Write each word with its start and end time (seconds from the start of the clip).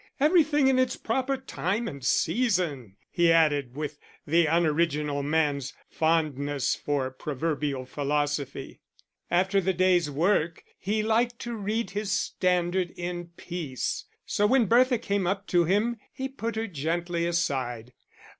Everything 0.19 0.67
in 0.67 0.79
its 0.79 0.95
proper 0.95 1.37
time 1.37 1.87
and 1.87 2.03
season," 2.03 2.95
he 3.11 3.31
added, 3.31 3.75
with 3.75 3.99
the 4.25 4.47
unoriginal 4.47 5.21
man's 5.21 5.73
fondness 5.91 6.73
for 6.73 7.11
proverbial 7.11 7.85
philosophy. 7.85 8.81
After 9.29 9.61
the 9.61 9.73
day's 9.73 10.09
work 10.09 10.63
he 10.79 11.03
liked 11.03 11.37
to 11.41 11.53
read 11.53 11.91
his 11.91 12.11
Standard 12.11 12.89
in 12.97 13.27
peace, 13.37 14.05
so 14.25 14.47
when 14.47 14.65
Bertha 14.65 14.97
came 14.97 15.27
up 15.27 15.45
to 15.49 15.65
him 15.65 15.97
he 16.11 16.27
put 16.27 16.55
her 16.55 16.65
gently 16.65 17.27
aside. 17.27 17.93